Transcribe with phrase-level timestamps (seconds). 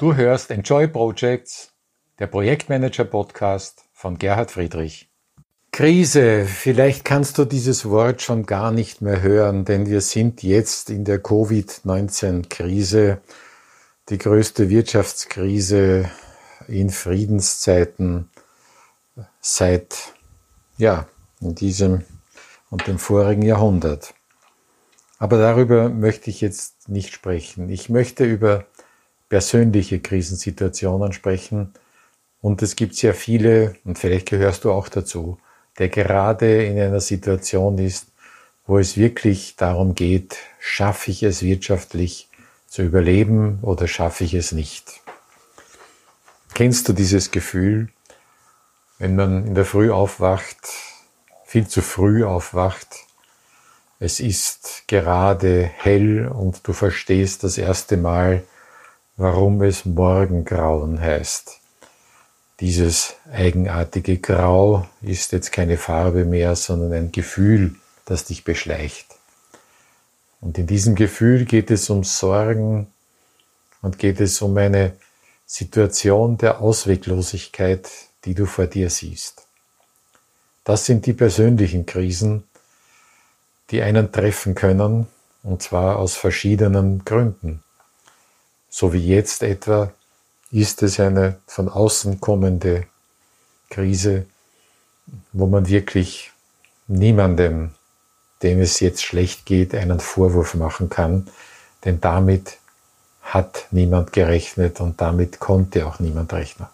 [0.00, 1.74] Du hörst Enjoy Projects,
[2.18, 5.10] der Projektmanager Podcast von Gerhard Friedrich.
[5.72, 10.88] Krise, vielleicht kannst du dieses Wort schon gar nicht mehr hören, denn wir sind jetzt
[10.88, 13.20] in der Covid-19-Krise,
[14.08, 16.10] die größte Wirtschaftskrise
[16.66, 18.30] in Friedenszeiten
[19.42, 20.14] seit,
[20.78, 21.08] ja,
[21.42, 22.04] in diesem
[22.70, 24.14] und dem vorigen Jahrhundert.
[25.18, 27.68] Aber darüber möchte ich jetzt nicht sprechen.
[27.68, 28.64] Ich möchte über
[29.30, 31.72] persönliche Krisensituationen sprechen.
[32.42, 35.38] Und es gibt sehr viele, und vielleicht gehörst du auch dazu,
[35.78, 38.08] der gerade in einer Situation ist,
[38.66, 42.28] wo es wirklich darum geht, schaffe ich es wirtschaftlich
[42.66, 45.00] zu überleben oder schaffe ich es nicht.
[46.54, 47.88] Kennst du dieses Gefühl,
[48.98, 50.58] wenn man in der Früh aufwacht,
[51.44, 52.88] viel zu früh aufwacht,
[53.98, 58.44] es ist gerade hell und du verstehst das erste Mal,
[59.20, 61.60] warum es Morgengrauen heißt.
[62.58, 67.74] Dieses eigenartige Grau ist jetzt keine Farbe mehr, sondern ein Gefühl,
[68.06, 69.06] das dich beschleicht.
[70.40, 72.86] Und in diesem Gefühl geht es um Sorgen
[73.82, 74.96] und geht es um eine
[75.44, 77.90] Situation der Ausweglosigkeit,
[78.24, 79.46] die du vor dir siehst.
[80.64, 82.44] Das sind die persönlichen Krisen,
[83.70, 85.08] die einen treffen können,
[85.42, 87.62] und zwar aus verschiedenen Gründen
[88.70, 89.92] so wie jetzt etwa,
[90.52, 92.86] ist es eine von außen kommende
[93.68, 94.26] Krise,
[95.32, 96.32] wo man wirklich
[96.86, 97.70] niemandem,
[98.42, 101.28] dem es jetzt schlecht geht, einen Vorwurf machen kann,
[101.84, 102.58] denn damit
[103.22, 106.68] hat niemand gerechnet und damit konnte auch niemand rechnen.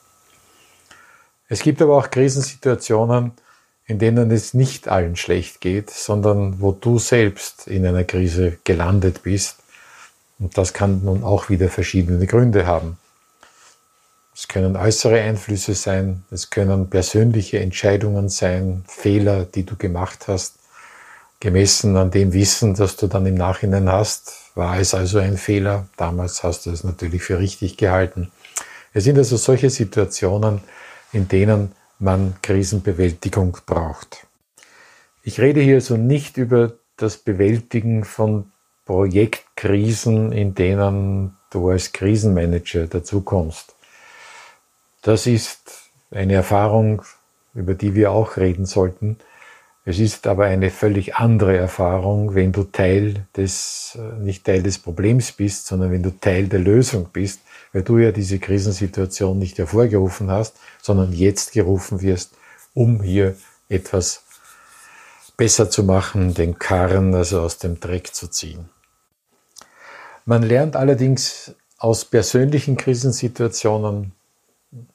[1.48, 3.33] Es gibt aber auch Krisensituationen,
[3.86, 9.22] in denen es nicht allen schlecht geht, sondern wo du selbst in einer Krise gelandet
[9.22, 9.58] bist
[10.39, 12.98] und das kann nun auch wieder verschiedene Gründe haben.
[14.34, 20.57] Es können äußere Einflüsse sein, es können persönliche Entscheidungen sein, Fehler, die du gemacht hast,
[21.41, 25.86] gemessen an dem Wissen, das du dann im Nachhinein hast, war es also ein Fehler.
[25.97, 28.30] Damals hast du es natürlich für richtig gehalten.
[28.92, 30.61] Es sind also solche Situationen,
[31.13, 34.27] in denen man Krisenbewältigung braucht.
[35.23, 38.51] Ich rede hier also nicht über das Bewältigen von
[38.86, 43.74] Projektkrisen, in denen du als Krisenmanager dazukommst.
[45.02, 47.02] Das ist eine Erfahrung,
[47.55, 49.19] über die wir auch reden sollten.
[49.85, 55.33] Es ist aber eine völlig andere Erfahrung, wenn du Teil des, nicht Teil des Problems
[55.33, 57.41] bist, sondern wenn du Teil der Lösung bist,
[57.73, 62.35] weil du ja diese Krisensituation nicht hervorgerufen hast, sondern jetzt gerufen wirst,
[62.74, 63.36] um hier
[63.68, 64.24] etwas
[65.36, 68.68] besser zu machen, den Karren also aus dem Dreck zu ziehen.
[70.27, 74.13] Man lernt allerdings aus persönlichen Krisensituationen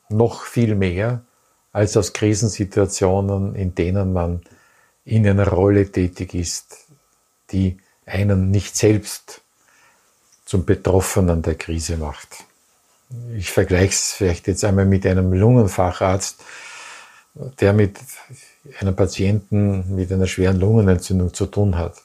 [0.09, 1.23] noch viel mehr
[1.71, 4.41] als aus Krisensituationen, in denen man
[5.05, 6.85] in einer Rolle tätig ist,
[7.51, 9.41] die einen nicht selbst
[10.45, 12.43] zum Betroffenen der Krise macht.
[13.33, 16.43] Ich vergleiche es vielleicht jetzt einmal mit einem Lungenfacharzt,
[17.61, 17.97] der mit
[18.81, 21.95] einem Patienten mit einer schweren Lungenentzündung zu tun hat.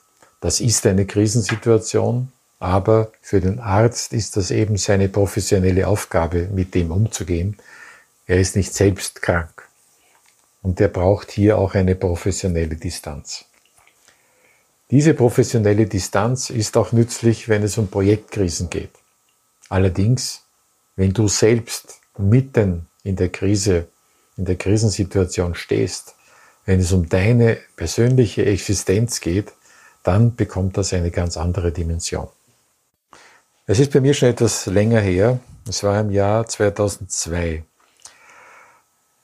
[0.40, 6.74] Das ist eine Krisensituation, aber für den Arzt ist das eben seine professionelle Aufgabe, mit
[6.74, 7.56] dem umzugehen.
[8.26, 9.68] Er ist nicht selbst krank.
[10.62, 13.44] Und er braucht hier auch eine professionelle Distanz.
[14.90, 18.90] Diese professionelle Distanz ist auch nützlich, wenn es um Projektkrisen geht.
[19.68, 20.42] Allerdings,
[20.94, 23.88] wenn du selbst mitten in der Krise,
[24.36, 26.14] in der Krisensituation stehst,
[26.64, 29.52] wenn es um deine persönliche Existenz geht,
[30.02, 32.28] dann bekommt das eine ganz andere Dimension.
[33.68, 35.40] Es ist bei mir schon etwas länger her.
[35.68, 37.64] Es war im Jahr 2002.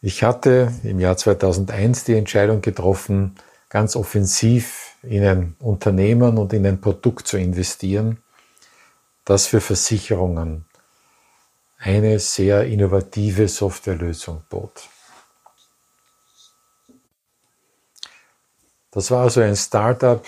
[0.01, 3.37] Ich hatte im Jahr 2001 die Entscheidung getroffen,
[3.69, 8.21] ganz offensiv in ein Unternehmen und in ein Produkt zu investieren,
[9.25, 10.65] das für Versicherungen
[11.79, 14.89] eine sehr innovative Softwarelösung bot.
[18.91, 20.25] Das war also ein Startup,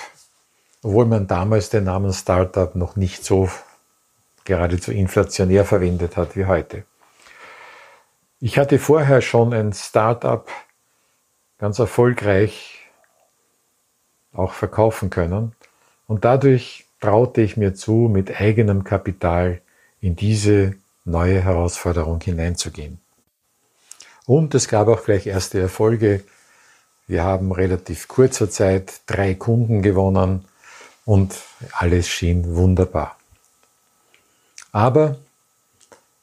[0.85, 3.51] obwohl man damals den Namen Startup noch nicht so
[4.45, 6.85] geradezu inflationär verwendet hat wie heute.
[8.41, 10.47] Ich hatte vorher schon ein Startup
[11.59, 12.81] ganz erfolgreich
[14.33, 15.53] auch verkaufen können
[16.07, 19.61] und dadurch traute ich mir zu, mit eigenem Kapital
[20.01, 20.75] in diese
[21.05, 22.99] neue Herausforderung hineinzugehen.
[24.27, 26.25] Und es gab auch gleich erste Erfolge.
[27.07, 30.47] Wir haben relativ kurzer Zeit drei Kunden gewonnen
[31.05, 31.35] und
[31.73, 33.19] alles schien wunderbar.
[34.75, 35.19] Aber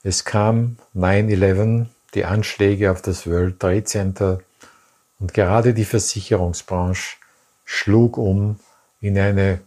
[0.03, 4.41] Es kam 9-11, die Anschläge auf das World Trade Center
[5.19, 7.15] und gerade die Versicherungsbranche
[7.63, 8.59] schlug um
[8.99, 9.61] in eine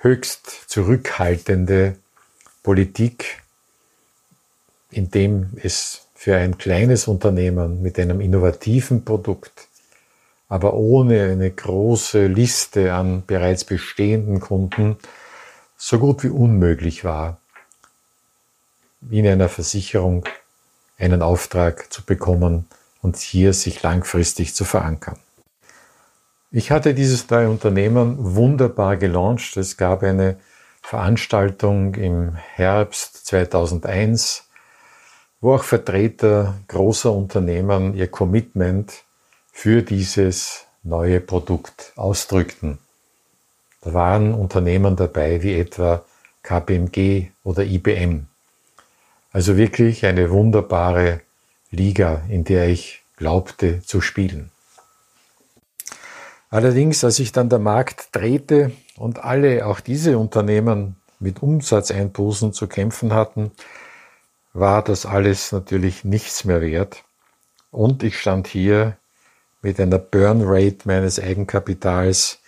[0.00, 1.96] höchst zurückhaltende
[2.62, 3.42] Politik,
[4.90, 9.68] in dem es für ein kleines Unternehmen mit einem innovativen Produkt,
[10.48, 14.96] aber ohne eine große Liste an bereits bestehenden Kunden,
[15.76, 17.38] so gut wie unmöglich war,
[19.10, 20.24] in einer Versicherung
[20.98, 22.66] einen Auftrag zu bekommen
[23.02, 25.18] und hier sich langfristig zu verankern.
[26.50, 29.56] Ich hatte dieses neue Unternehmen wunderbar gelauncht.
[29.56, 30.38] Es gab eine
[30.80, 34.48] Veranstaltung im Herbst 2001,
[35.40, 39.04] wo auch Vertreter großer Unternehmen ihr Commitment
[39.52, 42.78] für dieses neue Produkt ausdrückten.
[43.82, 46.04] Da waren Unternehmen dabei wie etwa
[46.42, 48.26] KPMG oder IBM.
[49.38, 51.20] Also wirklich eine wunderbare
[51.70, 54.50] Liga, in der ich glaubte zu spielen.
[56.50, 62.66] Allerdings, als sich dann der Markt drehte und alle, auch diese Unternehmen, mit Umsatzeinbußen zu
[62.66, 63.52] kämpfen hatten,
[64.54, 67.04] war das alles natürlich nichts mehr wert.
[67.70, 68.96] Und ich stand hier
[69.62, 72.40] mit einer Burn Rate meines Eigenkapitals,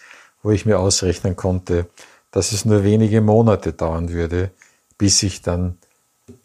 [0.42, 1.86] wo ich mir ausrechnen konnte,
[2.32, 4.50] dass es nur wenige Monate dauern würde,
[4.98, 5.78] bis ich dann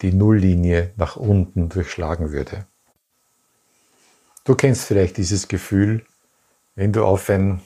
[0.01, 2.65] die Nulllinie nach unten durchschlagen würde.
[4.43, 6.05] Du kennst vielleicht dieses Gefühl,
[6.75, 7.61] wenn du auf ein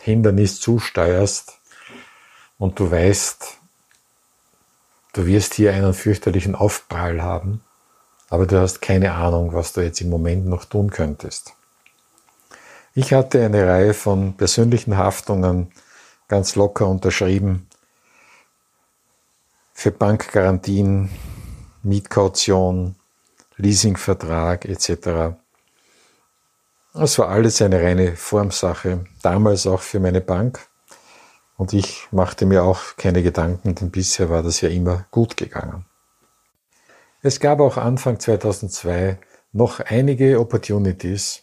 [0.00, 1.58] Hindernis zusteuerst
[2.58, 3.58] und du weißt,
[5.14, 7.62] du wirst hier einen fürchterlichen Aufprall haben,
[8.28, 11.54] aber du hast keine Ahnung, was du jetzt im Moment noch tun könntest.
[12.94, 15.72] Ich hatte eine Reihe von persönlichen Haftungen
[16.28, 17.68] ganz locker unterschrieben
[19.74, 21.10] für Bankgarantien,
[21.86, 22.96] Mietkaution,
[23.56, 25.36] Leasingvertrag etc.
[26.94, 30.66] Es war alles eine reine Formsache, damals auch für meine Bank.
[31.56, 35.86] Und ich machte mir auch keine Gedanken, denn bisher war das ja immer gut gegangen.
[37.22, 39.18] Es gab auch Anfang 2002
[39.52, 41.42] noch einige Opportunities,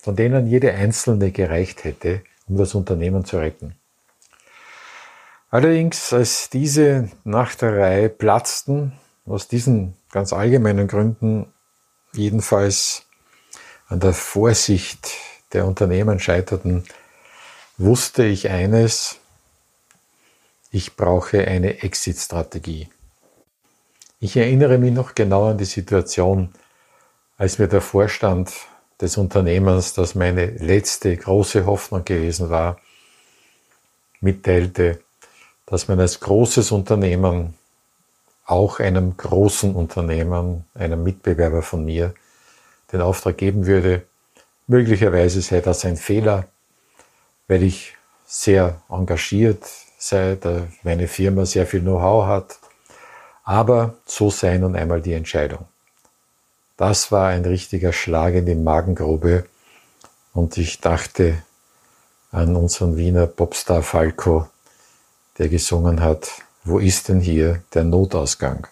[0.00, 3.74] von denen jede einzelne gereicht hätte, um das Unternehmen zu retten.
[5.50, 8.92] Allerdings, als diese nach der Reihe platzten,
[9.32, 11.46] aus diesen ganz allgemeinen Gründen
[12.12, 13.06] jedenfalls
[13.88, 15.08] an der Vorsicht
[15.54, 16.84] der Unternehmen scheiterten,
[17.78, 19.16] wusste ich eines,
[20.70, 22.88] ich brauche eine Exit-Strategie.
[24.20, 26.52] Ich erinnere mich noch genau an die Situation,
[27.38, 28.52] als mir der Vorstand
[29.00, 32.78] des Unternehmens, das meine letzte große Hoffnung gewesen war,
[34.20, 35.00] mitteilte,
[35.64, 37.54] dass man als großes Unternehmen
[38.44, 42.14] auch einem großen Unternehmen, einem Mitbewerber von mir,
[42.92, 44.02] den Auftrag geben würde.
[44.66, 46.46] Möglicherweise sei das ein Fehler,
[47.48, 47.96] weil ich
[48.26, 49.64] sehr engagiert
[49.98, 52.58] sei, da meine Firma sehr viel Know-how hat.
[53.44, 55.66] Aber so sei nun einmal die Entscheidung.
[56.76, 59.46] Das war ein richtiger Schlag in die Magengrube
[60.32, 61.42] und ich dachte
[62.30, 64.48] an unseren Wiener Popstar Falco,
[65.38, 66.30] der gesungen hat,
[66.64, 68.66] wo ist denn hier der Notausgang?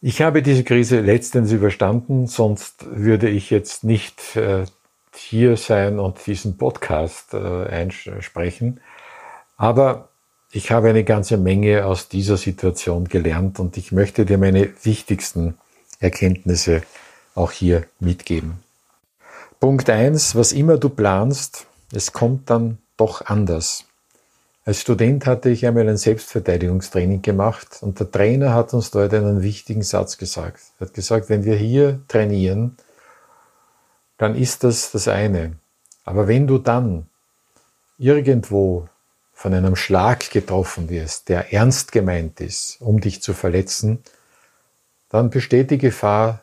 [0.00, 4.66] Ich habe diese Krise letztens überstanden, sonst würde ich jetzt nicht äh,
[5.14, 8.80] hier sein und diesen Podcast äh, einsprechen.
[9.56, 10.10] Aber
[10.52, 15.56] ich habe eine ganze Menge aus dieser Situation gelernt und ich möchte dir meine wichtigsten
[16.00, 16.82] Erkenntnisse
[17.34, 18.62] auch hier mitgeben.
[19.58, 23.84] Punkt eins: was immer du planst, es kommt dann doch anders.
[24.66, 29.42] Als Student hatte ich einmal ein Selbstverteidigungstraining gemacht und der Trainer hat uns dort einen
[29.42, 30.60] wichtigen Satz gesagt.
[30.78, 32.76] Er hat gesagt, wenn wir hier trainieren,
[34.16, 35.56] dann ist das das eine.
[36.04, 37.06] Aber wenn du dann
[37.98, 38.88] irgendwo
[39.34, 44.02] von einem Schlag getroffen wirst, der ernst gemeint ist, um dich zu verletzen,
[45.10, 46.42] dann besteht die Gefahr,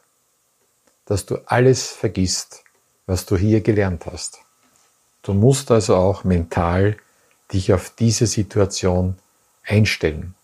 [1.05, 2.63] dass du alles vergisst,
[3.07, 4.39] was du hier gelernt hast.
[5.23, 6.97] Du musst also auch mental
[7.53, 9.17] dich auf diese Situation
[9.63, 10.36] einstellen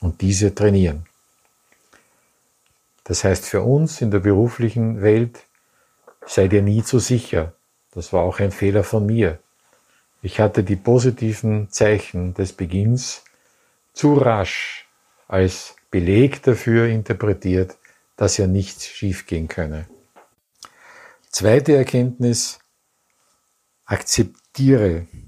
[0.00, 1.06] und diese trainieren.
[3.04, 5.44] Das heißt für uns in der beruflichen Welt,
[6.26, 7.54] sei dir nie zu sicher.
[7.92, 9.38] Das war auch ein Fehler von mir.
[10.22, 13.22] Ich hatte die positiven Zeichen des Beginns
[13.92, 14.88] zu rasch
[15.28, 17.76] als Beleg dafür interpretiert,
[18.16, 19.86] dass ja nichts schiefgehen könne.
[21.30, 22.58] Zweite Erkenntnis,
[23.84, 24.45] akzeptiere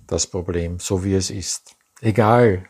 [0.06, 1.74] das Problem so wie es ist.
[2.00, 2.64] Egal,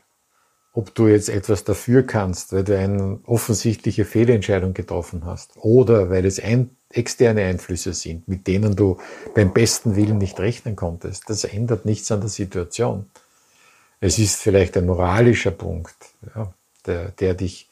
[0.72, 6.24] ob du jetzt etwas dafür kannst, weil du eine offensichtliche Fehlentscheidung getroffen hast oder weil
[6.24, 8.98] es ein, externe Einflüsse sind, mit denen du
[9.34, 11.24] beim besten Willen nicht rechnen konntest.
[11.28, 13.10] Das ändert nichts an der Situation.
[14.00, 15.96] Es ist vielleicht ein moralischer Punkt,
[16.34, 16.52] ja,
[16.86, 17.68] der, der dich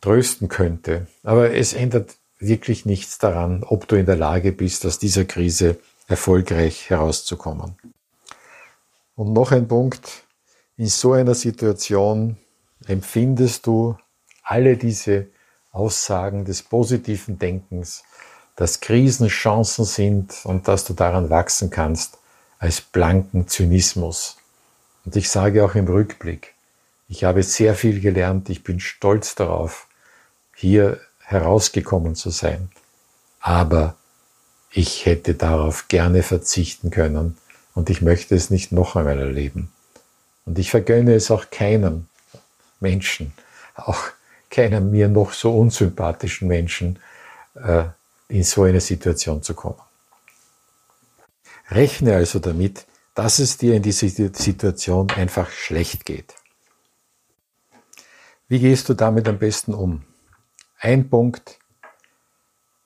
[0.00, 1.06] trösten könnte.
[1.22, 5.78] Aber es ändert wirklich nichts daran, ob du in der Lage bist, aus dieser Krise
[6.08, 7.76] erfolgreich herauszukommen.
[9.14, 10.24] Und noch ein Punkt,
[10.76, 12.36] in so einer Situation
[12.86, 13.96] empfindest du
[14.42, 15.26] alle diese
[15.70, 18.04] Aussagen des positiven Denkens,
[18.56, 22.18] dass Krisen Chancen sind und dass du daran wachsen kannst,
[22.58, 24.38] als blanken Zynismus.
[25.04, 26.54] Und ich sage auch im Rückblick,
[27.08, 29.86] ich habe sehr viel gelernt, ich bin stolz darauf,
[30.54, 32.70] hier herausgekommen zu sein.
[33.40, 33.96] Aber
[34.70, 37.36] ich hätte darauf gerne verzichten können
[37.74, 39.72] und ich möchte es nicht noch einmal erleben.
[40.44, 42.06] Und ich vergönne es auch keinem
[42.80, 43.32] Menschen,
[43.74, 44.02] auch
[44.50, 46.98] keinem mir noch so unsympathischen Menschen,
[47.54, 47.84] äh,
[48.28, 49.80] in so eine Situation zu kommen.
[51.70, 56.34] Rechne also damit, dass es dir in dieser Situation einfach schlecht geht.
[58.48, 60.02] Wie gehst du damit am besten um?
[60.78, 61.57] Ein Punkt,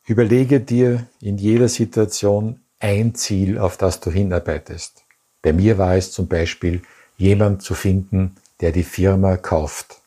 [0.06, 5.04] überlege dir in jeder Situation ein Ziel, auf das du hinarbeitest.
[5.42, 6.82] Bei mir war es zum Beispiel,
[7.16, 10.00] jemand zu finden, der die Firma kauft.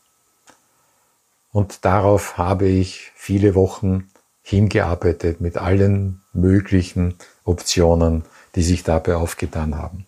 [1.52, 4.10] Und darauf habe ich viele Wochen
[4.42, 8.24] hingearbeitet mit allen möglichen Optionen,
[8.54, 10.06] die sich dabei aufgetan haben.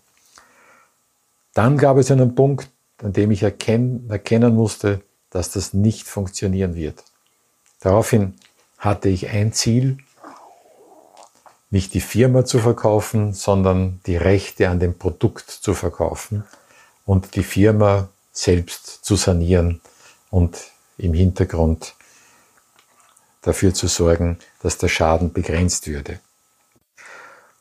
[1.54, 2.70] Dann gab es einen Punkt,
[3.02, 7.02] an dem ich erkennen, erkennen musste, dass das nicht funktionieren wird.
[7.80, 8.34] Daraufhin
[8.78, 9.98] hatte ich ein Ziel,
[11.70, 16.44] nicht die Firma zu verkaufen, sondern die Rechte an dem Produkt zu verkaufen
[17.04, 19.80] und die Firma selbst zu sanieren
[20.30, 20.58] und
[20.96, 21.94] im Hintergrund
[23.42, 26.20] dafür zu sorgen, dass der Schaden begrenzt würde.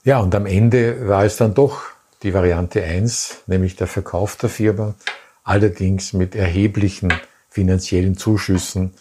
[0.04, 1.82] Ja, und am Ende war es dann doch
[2.24, 4.96] die Variante 1, nämlich der Verkauf der Firma,
[5.44, 7.14] allerdings mit erheblichen
[7.50, 8.94] finanziellen Zuschüssen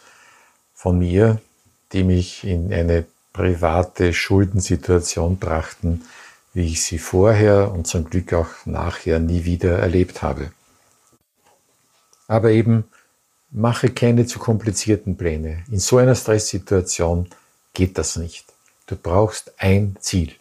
[0.74, 1.40] von mir,
[1.96, 6.04] die mich in eine private Schuldensituation brachten,
[6.52, 10.52] wie ich sie vorher und zum Glück auch nachher nie wieder erlebt habe.
[12.28, 12.84] Aber eben
[13.50, 15.64] mache keine zu komplizierten Pläne.
[15.70, 17.30] In so einer Stresssituation
[17.72, 18.44] geht das nicht.
[18.86, 20.32] Du brauchst ein Ziel.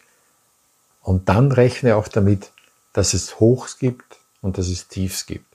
[1.00, 2.50] Und dann rechne auch damit,
[2.92, 5.46] dass es Hochs gibt und dass es Tiefs gibt.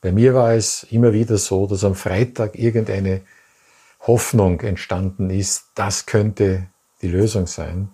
[0.00, 3.20] Bei mir war es immer wieder so, dass am Freitag irgendeine
[4.06, 6.66] Hoffnung entstanden ist, das könnte
[7.02, 7.90] die Lösung sein.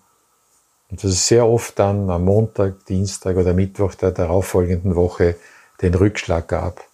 [0.88, 5.36] Und dass es sehr oft dann am Montag, Dienstag oder Mittwoch der darauffolgenden Woche
[5.82, 6.84] den Rückschlag gab,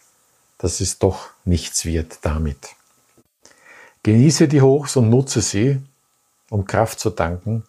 [0.59, 2.71] dass es doch nichts wird damit.
[4.03, 5.81] Genieße die Hochs und nutze sie,
[6.51, 7.65] um Kraft zu tanken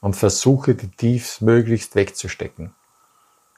[0.00, 2.74] und versuche die Tiefs möglichst wegzustecken.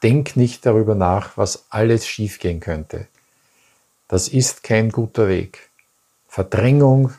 [0.02, 3.09] Denk nicht darüber nach, was alles schiefgehen könnte.
[4.09, 5.71] Das ist kein guter Weg.
[6.28, 7.12] Verdrängung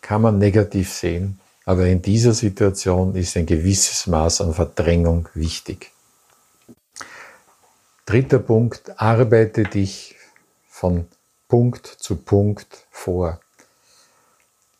[0.00, 5.92] kann man negativ sehen, aber in dieser Situation ist ein gewisses Maß an Verdrängung wichtig.
[8.06, 10.16] Dritter Punkt, arbeite dich
[10.68, 11.06] von
[11.46, 13.40] Punkt zu Punkt vor.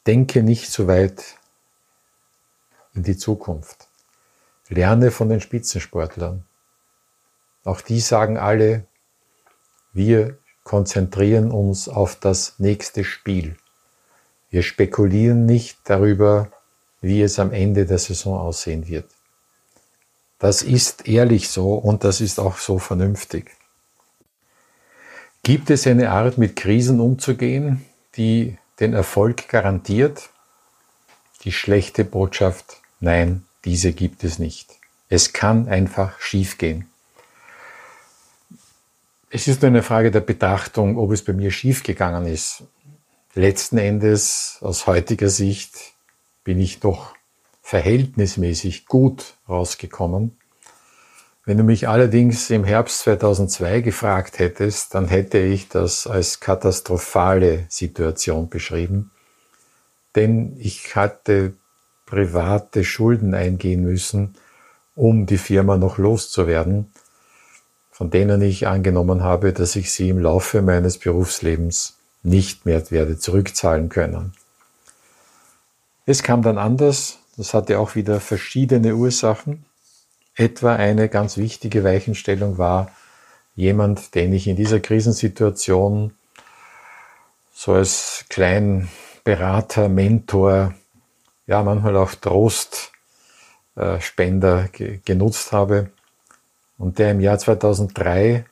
[0.06, 1.36] Denke nicht zu weit
[2.94, 3.86] in die Zukunft.
[4.68, 6.44] Lerne von den Spitzensportlern.
[7.64, 8.86] Auch die sagen alle,
[9.92, 10.38] wir
[10.70, 13.56] konzentrieren uns auf das nächste Spiel.
[14.50, 16.52] Wir spekulieren nicht darüber,
[17.00, 19.10] wie es am Ende der Saison aussehen wird.
[20.38, 23.50] Das ist ehrlich so und das ist auch so vernünftig.
[25.42, 27.84] Gibt es eine Art, mit Krisen umzugehen,
[28.16, 30.28] die den Erfolg garantiert?
[31.42, 34.70] Die schlechte Botschaft, nein, diese gibt es nicht.
[35.08, 36.89] Es kann einfach schiefgehen.
[39.32, 42.64] Es ist nur eine Frage der Betrachtung, ob es bei mir schiefgegangen ist.
[43.34, 45.92] Letzten Endes, aus heutiger Sicht,
[46.42, 47.14] bin ich doch
[47.62, 50.36] verhältnismäßig gut rausgekommen.
[51.44, 57.66] Wenn du mich allerdings im Herbst 2002 gefragt hättest, dann hätte ich das als katastrophale
[57.68, 59.12] Situation beschrieben,
[60.16, 61.54] denn ich hatte
[62.04, 64.34] private Schulden eingehen müssen,
[64.96, 66.90] um die Firma noch loszuwerden,
[68.00, 73.18] von denen ich angenommen habe, dass ich sie im Laufe meines Berufslebens nicht mehr werde
[73.18, 74.32] zurückzahlen können.
[76.06, 77.18] Es kam dann anders.
[77.36, 79.66] Das hatte auch wieder verschiedene Ursachen.
[80.34, 82.90] Etwa eine ganz wichtige Weichenstellung war
[83.54, 86.14] jemand, den ich in dieser Krisensituation
[87.52, 88.88] so als kleinen
[89.24, 90.72] Berater, Mentor,
[91.46, 94.70] ja manchmal auch Trostspender
[95.04, 95.90] genutzt habe
[96.80, 98.46] und der im Jahr 2003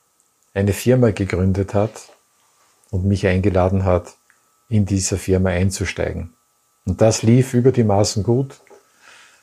[0.53, 2.11] eine Firma gegründet hat
[2.91, 4.15] und mich eingeladen hat,
[4.69, 6.35] in dieser Firma einzusteigen.
[6.85, 8.61] Und das lief über die Maßen gut,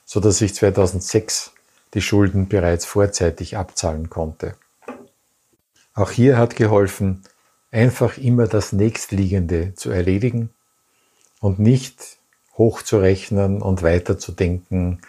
[0.06, 1.52] so dass ich 2006
[1.96, 4.54] die Schulden bereits vorzeitig abzahlen konnte.
[5.96, 7.24] Auch hier hat geholfen,
[7.72, 10.52] einfach immer das nächstliegende zu erledigen
[11.40, 12.18] und nicht
[12.56, 15.02] hochzurechnen und weiterzudenken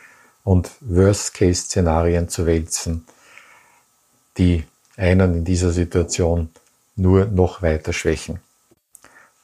[0.45, 3.05] und Worst-Case-Szenarien zu wälzen,
[4.39, 4.65] die
[4.97, 6.51] einen in dieser Situation
[6.97, 8.41] nur noch weiter schwächen.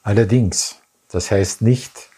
[0.01, 0.77] Allerdings,
[1.09, 2.09] das heißt nicht,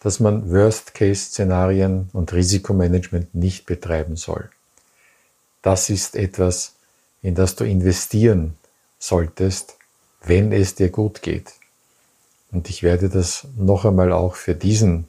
[0.00, 4.50] dass man Worst-Case-Szenarien und Risikomanagement nicht betreiben soll.
[5.62, 6.74] Das ist etwas,
[7.22, 8.54] in das du investieren
[8.98, 9.76] solltest,
[10.22, 11.54] wenn es dir gut geht.
[12.52, 15.08] Und ich werde das noch einmal auch für diesen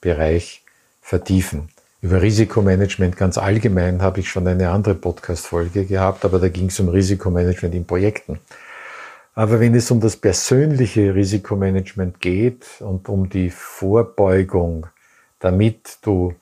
[0.00, 0.62] Bereich
[1.00, 1.68] vertiefen.
[2.02, 6.78] Über Risikomanagement ganz allgemein habe ich schon eine andere Podcast-Folge gehabt, aber da ging es
[6.78, 8.38] um Risikomanagement in Projekten.
[9.34, 14.86] Aber wenn es um das persönliche Risikomanagement geht und um die Vorbeugung,
[15.38, 16.34] damit du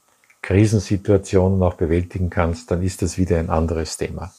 [0.43, 4.35] Krisensituationen auch bewältigen kannst, dann ist das wieder ein anderes Thema.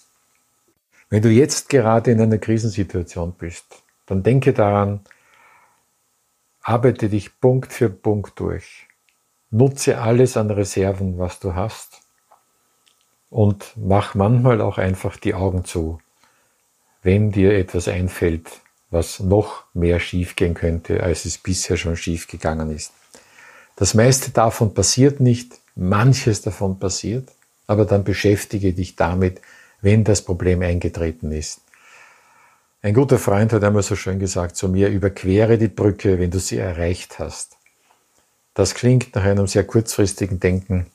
[1.10, 3.66] Wenn du jetzt gerade in einer Krisensituation bist,
[4.06, 5.00] dann denke daran,
[6.62, 8.88] arbeite dich Punkt für Punkt durch.
[9.56, 12.02] Nutze alles an Reserven, was du hast
[13.30, 16.00] und mach manchmal auch einfach die Augen zu
[17.06, 18.50] wenn dir etwas einfällt,
[18.90, 22.94] was noch mehr schiefgehen könnte, als es bisher schon schiefgegangen ist.
[23.76, 27.30] Das meiste davon passiert nicht, manches davon passiert,
[27.68, 29.40] aber dann beschäftige dich damit,
[29.82, 31.62] wenn das Problem eingetreten ist.
[32.82, 36.40] Ein guter Freund hat einmal so schön gesagt zu mir, überquere die Brücke, wenn du
[36.40, 37.58] sie erreicht hast.
[38.56, 40.88] Das klingt nach einem sehr kurzfristigen Denken,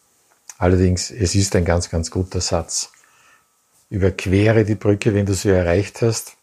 [0.59, 2.91] allerdings es ist ein ganz, ganz guter Satz
[3.91, 6.37] überquere die Brücke, wenn du sie erreicht hast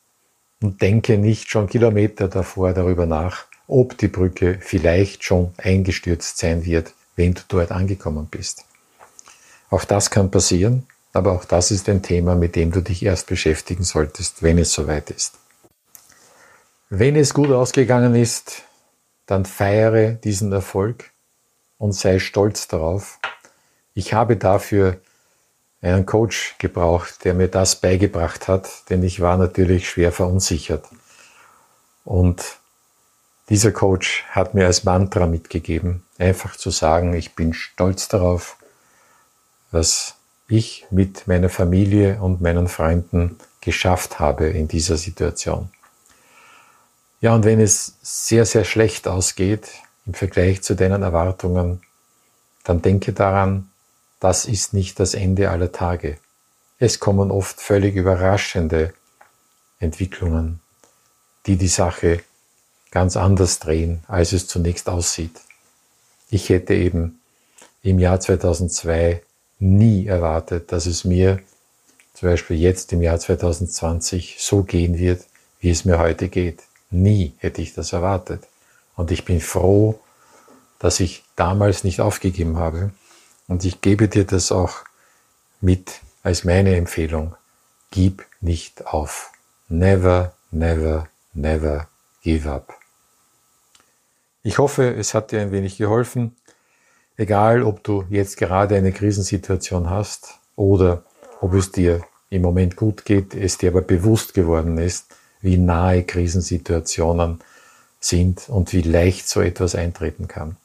[0.61, 6.65] und denke nicht schon Kilometer davor darüber nach, ob die Brücke vielleicht schon eingestürzt sein
[6.65, 8.65] wird, wenn du dort angekommen bist.
[9.69, 13.27] Auch das kann passieren, aber auch das ist ein Thema, mit dem du dich erst
[13.27, 15.33] beschäftigen solltest, wenn es soweit ist.
[16.89, 18.63] Wenn es gut ausgegangen ist,
[19.27, 21.11] dann feiere diesen Erfolg
[21.77, 23.19] und sei stolz darauf.
[23.93, 24.99] Ich habe dafür
[25.81, 30.85] einen Coach gebraucht, der mir das beigebracht hat, denn ich war natürlich schwer verunsichert.
[32.03, 32.57] Und
[33.49, 38.57] dieser Coach hat mir als Mantra mitgegeben, einfach zu sagen, ich bin stolz darauf,
[39.71, 40.15] was
[40.47, 45.69] ich mit meiner Familie und meinen Freunden geschafft habe in dieser Situation.
[47.19, 49.69] Ja, und wenn es sehr, sehr schlecht ausgeht
[50.05, 51.81] im Vergleich zu deinen Erwartungen,
[52.63, 53.71] dann denke daran,
[54.19, 56.17] das ist nicht das Ende aller Tage.
[56.79, 58.93] Es kommen oft völlig überraschende
[59.79, 60.59] Entwicklungen,
[61.47, 62.21] die die Sache
[62.91, 65.39] ganz anders drehen, als es zunächst aussieht.
[66.29, 67.19] Ich hätte eben
[67.81, 69.23] im Jahr 2002
[69.59, 71.39] nie erwartet, dass es mir
[72.13, 75.23] zum Beispiel jetzt im Jahr 2020 so gehen wird,
[75.59, 76.63] wie es mir heute geht.
[76.89, 78.47] Nie hätte ich das erwartet.
[78.95, 79.99] Und ich bin froh,
[80.79, 82.91] dass ich damals nicht aufgegeben habe
[83.47, 84.83] und ich gebe dir das auch
[85.61, 87.35] mit als meine Empfehlung.
[87.91, 89.31] Gib nicht auf.
[89.69, 91.87] Never, never, never
[92.21, 92.73] give up.
[94.43, 96.35] Ich hoffe, es hat dir ein wenig geholfen.
[97.17, 101.03] Egal, ob du jetzt gerade eine Krisensituation hast oder
[101.41, 106.03] ob es dir im Moment gut geht, es dir aber bewusst geworden ist, wie nahe
[106.03, 107.39] Krisensituationen
[107.99, 110.57] sind und wie leicht so etwas eintreten kann.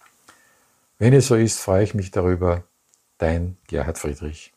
[0.98, 2.64] Wenn es so ist, freue ich mich darüber,
[3.18, 4.51] Dein Gerhard Friedrich.